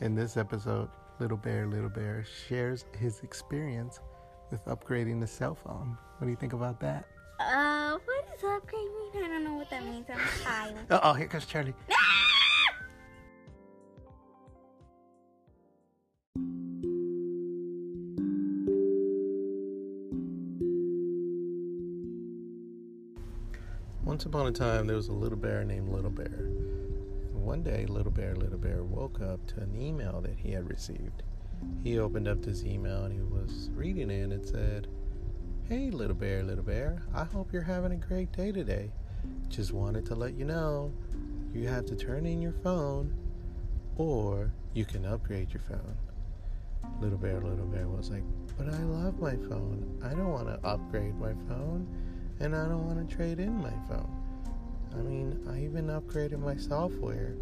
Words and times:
In 0.00 0.16
this 0.16 0.36
episode, 0.36 0.88
Little 1.20 1.36
Bear 1.36 1.66
Little 1.66 1.88
Bear 1.88 2.24
shares 2.48 2.84
his 2.98 3.20
experience 3.20 4.00
with 4.50 4.64
upgrading 4.64 5.20
the 5.20 5.26
cell 5.26 5.54
phone. 5.54 5.96
What 6.18 6.26
do 6.26 6.30
you 6.30 6.36
think 6.36 6.52
about 6.52 6.80
that? 6.80 7.06
Uh, 7.38 7.96
what 8.04 8.26
does 8.26 8.42
upgrade 8.42 8.82
mean? 8.82 9.24
I 9.24 9.28
don't 9.28 9.44
know 9.44 9.54
what 9.54 9.70
that 9.70 9.84
means. 9.84 10.06
I'm 10.12 10.18
a 10.18 10.44
child. 10.44 10.74
Oh, 10.90 11.00
oh 11.04 11.12
here 11.12 11.28
comes 11.28 11.46
Charlie. 11.46 11.74
Once 24.04 24.26
upon 24.26 24.48
a 24.48 24.52
time, 24.52 24.88
there 24.88 24.96
was 24.96 25.08
a 25.08 25.12
little 25.12 25.38
bear 25.38 25.64
named 25.64 25.88
Little 25.88 26.10
Bear. 26.10 26.50
One 27.44 27.62
day, 27.62 27.84
Little 27.84 28.10
Bear 28.10 28.34
Little 28.34 28.58
Bear 28.58 28.82
woke 28.82 29.20
up 29.20 29.46
to 29.48 29.60
an 29.60 29.76
email 29.78 30.22
that 30.22 30.38
he 30.38 30.52
had 30.52 30.66
received. 30.66 31.22
He 31.82 31.98
opened 31.98 32.26
up 32.26 32.40
this 32.40 32.64
email 32.64 33.04
and 33.04 33.12
he 33.12 33.20
was 33.20 33.68
reading 33.74 34.10
it 34.10 34.22
and 34.22 34.32
it 34.32 34.48
said, 34.48 34.88
Hey, 35.68 35.90
Little 35.90 36.16
Bear 36.16 36.42
Little 36.42 36.64
Bear, 36.64 37.02
I 37.14 37.24
hope 37.24 37.52
you're 37.52 37.60
having 37.60 37.92
a 37.92 37.96
great 37.96 38.32
day 38.32 38.50
today. 38.50 38.90
Just 39.50 39.74
wanted 39.74 40.06
to 40.06 40.14
let 40.14 40.32
you 40.38 40.46
know 40.46 40.90
you 41.52 41.68
have 41.68 41.84
to 41.84 41.94
turn 41.94 42.24
in 42.24 42.40
your 42.40 42.54
phone 42.64 43.14
or 43.96 44.50
you 44.72 44.86
can 44.86 45.04
upgrade 45.04 45.52
your 45.52 45.62
phone. 45.68 45.98
Little 46.98 47.18
Bear 47.18 47.42
Little 47.42 47.66
Bear 47.66 47.88
was 47.88 48.08
like, 48.10 48.24
But 48.56 48.72
I 48.72 48.78
love 48.84 49.20
my 49.20 49.36
phone. 49.36 50.00
I 50.02 50.14
don't 50.14 50.32
want 50.32 50.46
to 50.46 50.66
upgrade 50.66 51.16
my 51.16 51.34
phone 51.46 51.86
and 52.40 52.56
I 52.56 52.66
don't 52.66 52.86
want 52.86 53.06
to 53.06 53.14
trade 53.14 53.38
in 53.38 53.54
my 53.60 53.74
phone. 53.86 54.23
I 54.94 55.02
mean, 55.02 55.40
I 55.48 55.60
even 55.60 55.86
upgraded 55.88 56.38
my 56.38 56.56
software, 56.56 57.34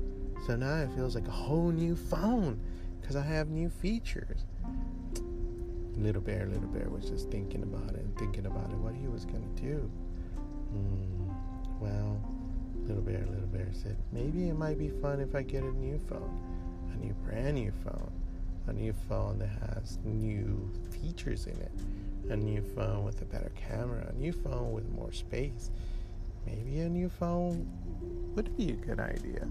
so 0.46 0.56
now 0.56 0.76
it 0.76 0.90
feels 0.94 1.14
like 1.14 1.28
a 1.28 1.32
whole 1.32 1.70
new 1.70 1.96
phone 1.96 2.58
because 3.00 3.16
I 3.16 3.22
have 3.22 3.48
new 3.48 3.68
features. 3.68 4.44
Little 5.96 6.22
Bear, 6.22 6.46
Little 6.46 6.68
Bear 6.68 6.88
was 6.88 7.08
just 7.08 7.30
thinking 7.30 7.62
about 7.62 7.90
it 7.90 8.00
and 8.00 8.16
thinking 8.18 8.46
about 8.46 8.70
it, 8.70 8.76
what 8.76 8.94
he 8.94 9.08
was 9.08 9.24
going 9.24 9.42
to 9.54 9.62
do. 9.62 9.90
Mm, 10.74 11.34
well, 11.80 12.20
Little 12.86 13.02
Bear, 13.02 13.24
Little 13.26 13.46
Bear 13.48 13.68
said, 13.72 13.96
maybe 14.10 14.48
it 14.48 14.54
might 14.54 14.78
be 14.78 14.88
fun 14.88 15.20
if 15.20 15.34
I 15.34 15.42
get 15.42 15.62
a 15.62 15.72
new 15.72 15.98
phone, 16.08 16.40
a 16.94 16.96
new 16.96 17.12
brand 17.24 17.56
new 17.56 17.72
phone, 17.84 18.12
a 18.66 18.72
new 18.72 18.94
phone 19.08 19.38
that 19.38 19.50
has 19.74 19.98
new 20.04 20.70
features 20.90 21.46
in 21.46 21.56
it 21.60 21.72
a 22.30 22.36
new 22.36 22.62
phone 22.62 23.04
with 23.04 23.20
a 23.22 23.24
better 23.24 23.50
camera, 23.56 24.06
a 24.08 24.18
new 24.18 24.32
phone 24.32 24.72
with 24.72 24.88
more 24.90 25.12
space. 25.12 25.70
Maybe 26.46 26.80
a 26.80 26.88
new 26.88 27.08
phone 27.08 27.66
would 28.34 28.56
be 28.56 28.70
a 28.70 28.76
good 28.76 29.00
idea. 29.00 29.46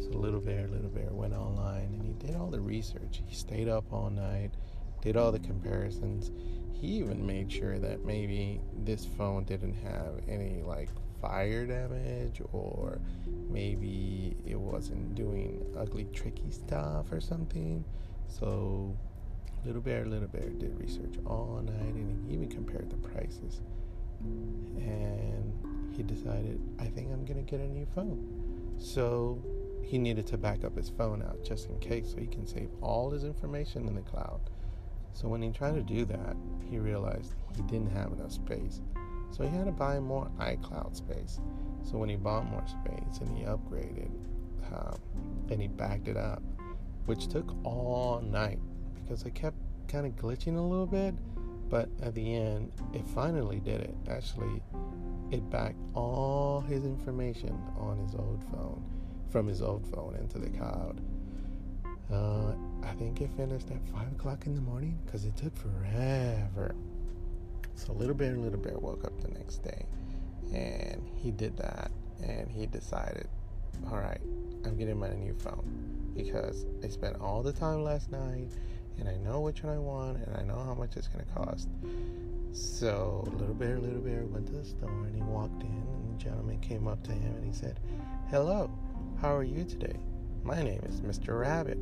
So 0.00 0.18
Little 0.18 0.40
Bear, 0.40 0.68
Little 0.68 0.90
Bear 0.90 1.10
went 1.10 1.34
online 1.34 1.84
and 1.84 2.02
he 2.02 2.26
did 2.26 2.36
all 2.36 2.50
the 2.50 2.60
research. 2.60 3.22
He 3.26 3.34
stayed 3.34 3.68
up 3.68 3.92
all 3.92 4.10
night, 4.10 4.50
did 5.00 5.16
all 5.16 5.32
the 5.32 5.38
comparisons. 5.38 6.30
He 6.72 6.88
even 6.88 7.26
made 7.26 7.50
sure 7.50 7.78
that 7.78 8.04
maybe 8.04 8.60
this 8.84 9.04
phone 9.04 9.44
didn't 9.44 9.74
have 9.74 10.20
any 10.28 10.62
like 10.62 10.90
fire 11.20 11.66
damage 11.66 12.42
or 12.52 13.00
maybe 13.48 14.36
it 14.46 14.58
wasn't 14.58 15.14
doing 15.14 15.64
ugly 15.78 16.06
tricky 16.12 16.50
stuff 16.50 17.10
or 17.10 17.20
something. 17.20 17.84
So 18.28 18.94
Little 19.64 19.80
Bear, 19.80 20.04
Little 20.04 20.28
Bear 20.28 20.50
did 20.50 20.78
research 20.78 21.14
all 21.26 21.62
night 21.64 21.94
and 21.94 22.28
he 22.28 22.34
even 22.34 22.48
compared 22.48 22.90
the 22.90 22.96
prices. 22.96 23.62
And 24.20 25.52
he 25.96 26.02
decided, 26.02 26.60
I 26.78 26.86
think 26.86 27.10
I'm 27.12 27.24
going 27.24 27.44
to 27.44 27.50
get 27.50 27.60
a 27.60 27.68
new 27.68 27.86
phone. 27.94 28.74
So 28.78 29.42
he 29.82 29.98
needed 29.98 30.26
to 30.28 30.38
back 30.38 30.64
up 30.64 30.76
his 30.76 30.88
phone 30.88 31.22
out 31.22 31.44
just 31.44 31.68
in 31.68 31.78
case 31.78 32.10
so 32.10 32.20
he 32.20 32.26
can 32.26 32.46
save 32.46 32.68
all 32.82 33.10
his 33.10 33.24
information 33.24 33.86
in 33.86 33.94
the 33.94 34.02
cloud. 34.02 34.40
So 35.12 35.28
when 35.28 35.40
he 35.40 35.50
tried 35.50 35.74
to 35.74 35.82
do 35.82 36.04
that, 36.06 36.36
he 36.68 36.78
realized 36.78 37.34
he 37.56 37.62
didn't 37.62 37.90
have 37.92 38.12
enough 38.12 38.32
space. 38.32 38.82
So 39.30 39.44
he 39.44 39.56
had 39.56 39.66
to 39.66 39.72
buy 39.72 39.98
more 39.98 40.30
iCloud 40.38 40.96
space. 40.96 41.40
So 41.82 41.96
when 41.98 42.08
he 42.08 42.16
bought 42.16 42.44
more 42.50 42.64
space 42.66 43.20
and 43.20 43.36
he 43.36 43.44
upgraded 43.44 44.10
um, 44.72 44.98
and 45.50 45.60
he 45.60 45.68
backed 45.68 46.08
it 46.08 46.16
up, 46.16 46.42
which 47.06 47.28
took 47.28 47.54
all 47.64 48.20
night 48.20 48.58
because 48.94 49.24
I 49.24 49.30
kept 49.30 49.56
kind 49.88 50.04
of 50.06 50.16
glitching 50.16 50.56
a 50.56 50.60
little 50.60 50.86
bit, 50.86 51.14
but 51.68 51.88
at 52.02 52.14
the 52.14 52.34
end, 52.34 52.72
it 52.92 53.06
finally 53.08 53.60
did 53.60 53.80
it. 53.80 53.94
Actually, 54.08 54.62
it 55.30 55.48
backed 55.50 55.80
all 55.94 56.60
his 56.60 56.84
information 56.84 57.58
on 57.78 57.98
his 57.98 58.14
old 58.14 58.44
phone 58.50 58.82
from 59.30 59.46
his 59.46 59.60
old 59.60 59.86
phone 59.86 60.16
into 60.16 60.38
the 60.38 60.50
cloud. 60.50 61.00
Uh, 62.12 62.52
I 62.84 62.92
think 62.94 63.20
it 63.20 63.30
finished 63.36 63.70
at 63.70 63.84
five 63.88 64.10
o'clock 64.12 64.46
in 64.46 64.54
the 64.54 64.60
morning 64.60 64.98
because 65.04 65.24
it 65.24 65.36
took 65.36 65.56
forever. 65.56 66.74
So 67.74 67.92
Little 67.92 68.14
Bear, 68.14 68.36
Little 68.36 68.60
Bear 68.60 68.78
woke 68.78 69.04
up 69.04 69.20
the 69.20 69.28
next 69.28 69.58
day, 69.58 69.84
and 70.54 71.06
he 71.16 71.32
did 71.32 71.56
that, 71.58 71.90
and 72.22 72.50
he 72.50 72.66
decided, 72.66 73.28
all 73.90 73.98
right, 73.98 74.20
I'm 74.64 74.76
getting 74.76 74.98
my 74.98 75.10
new 75.10 75.34
phone 75.34 76.12
because 76.16 76.64
I 76.82 76.88
spent 76.88 77.20
all 77.20 77.42
the 77.42 77.52
time 77.52 77.82
last 77.82 78.10
night 78.10 78.48
and 78.98 79.08
I 79.08 79.16
know 79.16 79.40
which 79.40 79.62
one 79.62 79.74
I 79.74 79.78
want 79.78 80.18
and 80.18 80.36
I 80.36 80.42
know 80.42 80.62
how 80.62 80.74
much 80.74 80.96
it's 80.96 81.08
to 81.08 81.24
cost. 81.34 81.68
So, 82.52 83.24
Little 83.36 83.54
Bear, 83.54 83.78
Little 83.78 84.00
Bear 84.00 84.24
went 84.24 84.46
to 84.46 84.52
the 84.52 84.64
store 84.64 84.88
and 84.88 85.14
he 85.14 85.22
walked 85.22 85.62
in, 85.62 85.68
and 85.68 86.18
the 86.18 86.24
gentleman 86.24 86.58
came 86.60 86.88
up 86.88 87.02
to 87.04 87.12
him 87.12 87.34
and 87.36 87.44
he 87.44 87.52
said, 87.52 87.78
Hello, 88.30 88.70
how 89.20 89.34
are 89.34 89.44
you 89.44 89.64
today? 89.64 89.96
My 90.42 90.62
name 90.62 90.80
is 90.88 91.00
Mr. 91.00 91.38
Rabbit. 91.38 91.78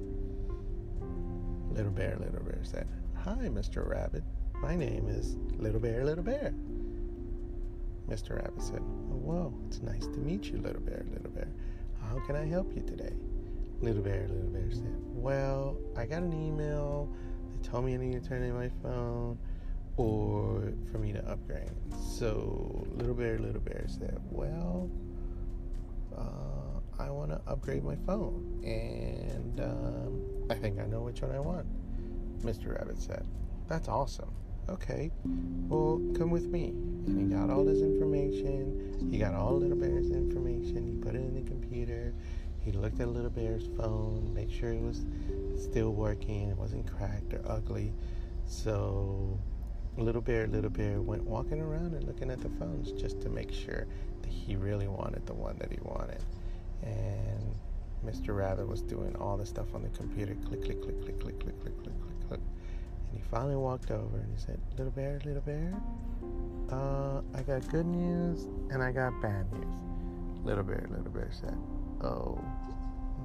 Little 1.71 1.93
Bear, 1.93 2.17
Little 2.19 2.43
Bear 2.43 2.61
said, 2.63 2.89
Hi, 3.17 3.49
Mr. 3.49 3.89
Rabbit. 3.89 4.25
My 4.61 4.75
name 4.75 5.09
is 5.09 5.37
Little 5.59 5.81
Bear, 5.81 6.05
Little 6.05 6.25
Bear. 6.25 6.53
Mr. 8.09 8.37
Rabbit 8.37 8.63
said, 8.63 8.81
oh, 8.81 9.17
Whoa, 9.17 9.55
it's 9.67 9.81
nice 9.81 10.07
to 10.07 10.19
meet 10.19 10.45
you, 10.47 10.59
Little 10.59 10.83
Bear, 10.83 11.05
Little 11.13 11.31
Bear. 11.31 11.49
How 12.03 12.19
can 12.27 12.37
I 12.37 12.47
help 12.47 12.75
you 12.75 12.83
today? 12.83 13.13
Little 13.81 14.03
Bear, 14.03 14.29
Little 14.29 14.51
Bear 14.51 14.71
said, 14.71 14.95
Well, 15.25 15.79
I 15.97 16.05
got 16.05 16.21
an 16.21 16.35
email. 16.35 17.09
They 17.51 17.67
told 17.67 17.87
me 17.87 17.95
I 17.95 17.97
need 17.97 18.13
to 18.13 18.29
turn 18.29 18.43
in 18.43 18.55
my 18.55 18.69
phone 18.83 19.39
or 19.97 20.75
for 20.93 20.99
me 20.99 21.15
to 21.15 21.27
upgrade. 21.27 21.71
So 21.99 22.87
Little 22.95 23.15
Bear, 23.15 23.39
Little 23.39 23.63
Bear 23.63 23.87
said, 23.89 24.21
Well, 24.31 24.91
uh, 26.15 27.03
I 27.03 27.09
want 27.09 27.31
to 27.31 27.41
upgrade 27.47 27.85
my 27.85 27.97
phone 28.05 28.61
and 28.65 29.61
um, 29.61 30.47
I 30.51 30.57
think 30.57 30.79
I 30.79 30.85
know 30.85 31.01
which 31.01 31.23
one 31.23 31.31
I 31.31 31.41
want. 31.41 31.65
Mr. 32.43 32.79
Rabbit 32.79 33.01
said, 33.01 33.25
That's 33.67 33.89
awesome. 33.89 34.31
Okay, 34.69 35.11
well, 35.69 36.03
come 36.19 36.31
with 36.31 36.49
me. 36.49 36.75
And 37.07 37.19
he 37.19 37.35
got 37.35 37.49
all 37.49 37.65
this 37.65 37.81
information. 37.81 39.09
He 39.11 39.17
got 39.17 39.33
all 39.33 39.57
Little 39.59 39.77
Bear's 39.77 40.11
information. 40.11 40.87
He 40.87 41.03
put 41.03 41.15
it 41.15 41.19
in 41.19 41.35
the 41.35 41.49
computer 41.49 42.13
he 42.65 42.73
looked 42.73 43.01
at 43.01 43.09
Little 43.09 43.31
Bear's 43.31 43.69
phone, 43.77 44.33
made 44.35 44.51
sure 44.51 44.71
it 44.71 44.81
was 44.81 45.03
still 45.63 45.91
working, 45.93 46.49
it 46.49 46.57
wasn't 46.57 46.87
cracked 46.87 47.35
or 47.35 47.43
ugly. 47.47 47.93
So 48.47 49.39
Little 49.99 50.23
Bear, 50.23 50.47
Little 50.47 50.71
Bear 50.71 51.01
went 51.01 51.25
walking 51.25 51.61
around 51.61 51.95
and 51.95 52.05
looking 52.05 52.31
at 52.31 52.41
the 52.41 52.49
phones 52.51 52.93
just 52.93 53.21
to 53.21 53.29
make 53.29 53.53
sure 53.53 53.87
that 54.23 54.31
he 54.31 54.57
really 54.57 54.89
wanted 54.89 55.27
the 55.27 55.35
one 55.35 55.57
that 55.59 55.71
he 55.71 55.79
wanted. 55.83 56.23
And 56.83 57.55
Mr. 58.05 58.37
Rabbit 58.37 58.67
was 58.67 58.83
doing 58.83 59.15
all 59.17 59.37
the 59.37 59.47
stuff 59.47 59.75
on 59.75 59.83
the 59.83 59.89
computer 59.91 60.35
click, 60.47 60.65
click, 60.65 60.83
click, 60.83 61.03
click, 61.03 61.21
click, 61.21 61.41
click, 61.41 61.61
click, 61.61 61.83
click, 61.83 62.03
click, 62.03 62.29
click. 62.29 62.41
And 63.11 63.19
he 63.19 63.23
finally 63.31 63.57
walked 63.57 63.91
over 63.91 64.17
and 64.17 64.33
he 64.35 64.41
said, 64.41 64.59
Little 64.79 64.93
Bear, 64.93 65.21
Little 65.25 65.43
Bear, 65.43 65.75
uh, 66.71 67.21
I 67.35 67.43
got 67.43 67.69
good 67.69 67.87
news 67.87 68.47
and 68.71 68.83
I 68.83 68.91
got 68.91 69.21
bad 69.21 69.53
news. 69.53 70.45
Little 70.45 70.65
Bear, 70.65 70.87
Little 70.91 71.13
Bear 71.13 71.31
said, 71.31 71.57
Oh, 72.05 72.39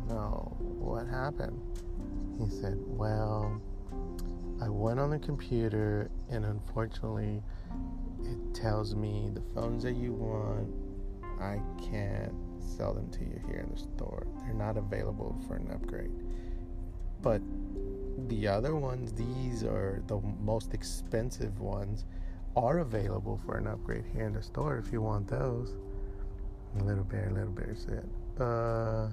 no, 0.08 0.56
what 0.58 1.06
happened? 1.06 1.60
He 2.40 2.50
said, 2.50 2.78
Well, 2.88 3.62
I 4.62 4.70
went 4.70 5.02
on 5.02 5.10
the 5.10 5.20
computer 5.20 6.10
and 6.30 6.46
unfortunately 6.46 7.44
it 8.24 8.54
tells 8.54 8.96
me 8.96 9.32
the 9.34 9.42
phones 9.54 9.84
that 9.84 9.98
you 9.98 10.14
want, 10.14 10.74
I 11.42 11.60
can't 11.92 12.34
sell 12.58 12.94
them 12.94 13.10
to 13.12 13.20
you 13.20 13.42
here 13.48 13.66
in 13.68 13.74
the 13.74 13.80
store. 13.80 14.26
They're 14.46 14.54
not 14.54 14.78
available 14.78 15.38
for 15.46 15.58
an 15.58 15.70
upgrade. 15.74 16.12
But 17.22 17.42
the 18.30 18.48
other 18.48 18.76
ones, 18.76 19.12
these 19.12 19.64
are 19.64 20.02
the 20.08 20.22
most 20.42 20.74
expensive 20.74 21.60
ones, 21.60 22.06
are 22.56 22.80
available 22.80 23.42
for 23.46 23.58
an 23.58 23.68
upgrade 23.68 24.06
here 24.14 24.26
in 24.26 24.34
the 24.34 24.44
store 24.44 24.78
if 24.78 24.94
you 24.94 25.02
want 25.02 25.28
those. 25.28 25.76
Little 26.76 27.04
Bear, 27.04 27.32
Little 27.34 27.52
Bear 27.52 27.76
said, 27.76 28.08
uh, 28.40 29.10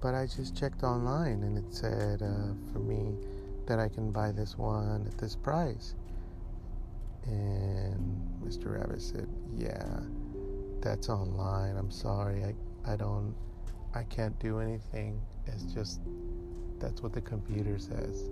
but 0.00 0.14
I 0.14 0.26
just 0.26 0.56
checked 0.56 0.82
online 0.82 1.42
and 1.42 1.58
it 1.58 1.74
said 1.74 2.22
uh, 2.22 2.54
for 2.72 2.78
me 2.78 3.14
that 3.66 3.78
I 3.78 3.88
can 3.88 4.10
buy 4.12 4.32
this 4.32 4.56
one 4.56 5.06
at 5.06 5.18
this 5.18 5.34
price. 5.36 5.94
And 7.26 8.20
Mr. 8.44 8.78
Rabbit 8.78 9.02
said, 9.02 9.28
Yeah, 9.56 10.00
that's 10.80 11.08
online. 11.08 11.76
I'm 11.76 11.90
sorry. 11.90 12.44
I, 12.44 12.92
I 12.92 12.96
don't, 12.96 13.34
I 13.94 14.04
can't 14.04 14.38
do 14.38 14.60
anything. 14.60 15.20
It's 15.46 15.64
just 15.64 16.00
That's 16.78 17.02
what 17.02 17.12
the 17.12 17.20
computer 17.20 17.78
says. 17.78 18.30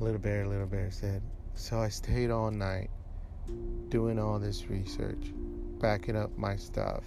Little 0.00 0.18
Bear, 0.18 0.46
Little 0.46 0.66
Bear 0.66 0.90
said, 0.90 1.22
So 1.54 1.78
I 1.78 1.88
stayed 1.88 2.30
all 2.30 2.50
night 2.50 2.90
doing 3.90 4.18
all 4.18 4.38
this 4.38 4.68
research, 4.70 5.32
backing 5.82 6.16
up 6.16 6.30
my 6.38 6.54
stuff, 6.54 7.02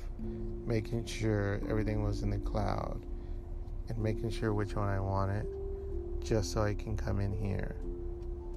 making 0.68 1.06
sure 1.06 1.62
everything 1.70 2.04
was 2.04 2.22
in 2.22 2.30
the 2.30 2.38
cloud, 2.40 3.00
and 3.88 3.98
making 3.98 4.30
sure 4.30 4.54
which 4.54 4.76
one 4.76 4.90
I 4.90 5.00
wanted, 5.00 5.48
just 6.22 6.52
so 6.52 6.62
I 6.62 6.74
can 6.74 6.98
come 6.98 7.22
in 7.22 7.32
here. 7.32 7.78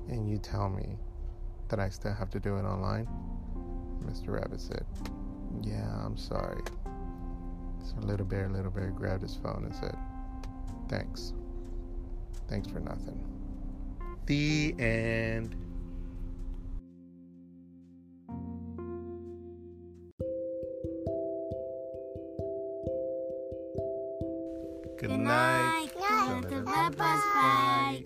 And 0.08 0.28
you 0.28 0.38
tell 0.38 0.68
me 0.68 0.98
that 1.68 1.78
I 1.78 1.88
still 1.88 2.12
have 2.12 2.30
to 2.30 2.40
do 2.40 2.56
it 2.56 2.64
online? 2.64 3.06
Mr. 4.04 4.34
Rabbit 4.34 4.60
said, 4.60 4.84
Yeah, 5.62 5.88
I'm 6.04 6.16
sorry. 6.16 6.62
So 7.84 7.94
Little 8.00 8.26
Bear, 8.26 8.48
Little 8.48 8.72
Bear 8.72 8.90
grabbed 8.90 9.22
his 9.22 9.36
phone 9.36 9.64
and 9.66 9.74
said, 9.74 9.96
Thanks. 10.88 11.32
Thanks 12.48 12.68
for 12.68 12.80
nothing. 12.80 13.24
The 14.26 14.74
end. 14.78 15.67
Good 24.98 25.10
night. 25.10 25.90
Good 25.94 26.64
night. 26.64 26.64
Bye 26.64 26.90
bye. 26.96 28.04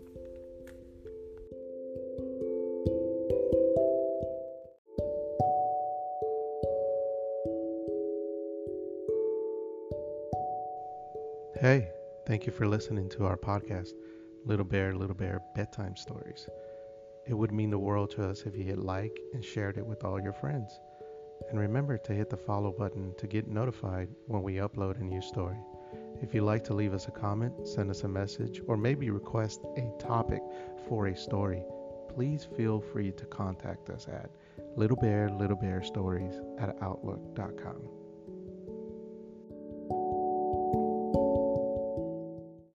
Hey, 11.58 11.88
thank 12.26 12.44
you 12.44 12.52
for 12.52 12.68
listening 12.68 13.08
to 13.10 13.24
our 13.24 13.38
podcast, 13.38 13.92
Little 14.44 14.66
Bear, 14.66 14.94
Little 14.94 15.16
Bear 15.16 15.40
Bedtime 15.54 15.96
Stories. 15.96 16.46
It 17.26 17.32
would 17.32 17.52
mean 17.52 17.70
the 17.70 17.78
world 17.78 18.10
to 18.10 18.28
us 18.28 18.42
if 18.42 18.54
you 18.54 18.64
hit 18.64 18.78
like 18.78 19.18
and 19.32 19.42
shared 19.42 19.78
it 19.78 19.86
with 19.86 20.04
all 20.04 20.20
your 20.20 20.34
friends. 20.34 20.78
And 21.48 21.58
remember 21.58 21.96
to 21.96 22.12
hit 22.12 22.28
the 22.28 22.36
follow 22.36 22.70
button 22.70 23.14
to 23.16 23.26
get 23.26 23.48
notified 23.48 24.08
when 24.26 24.42
we 24.42 24.56
upload 24.56 25.00
a 25.00 25.04
new 25.04 25.22
story. 25.22 25.56
If 26.22 26.32
you'd 26.32 26.44
like 26.44 26.62
to 26.64 26.74
leave 26.74 26.94
us 26.94 27.08
a 27.08 27.10
comment, 27.10 27.66
send 27.66 27.90
us 27.90 28.04
a 28.04 28.08
message, 28.08 28.62
or 28.68 28.76
maybe 28.76 29.10
request 29.10 29.60
a 29.76 29.92
topic 29.98 30.40
for 30.88 31.08
a 31.08 31.16
story, 31.16 31.64
please 32.08 32.46
feel 32.56 32.80
free 32.80 33.10
to 33.12 33.26
contact 33.26 33.90
us 33.90 34.06
at 34.06 34.30
Little 34.76 34.96
Bear, 34.96 35.28
Little 35.28 35.56
Bear 35.56 35.82
Stories 35.82 36.40
at 36.58 36.76
Outlook.com. 36.80 38.01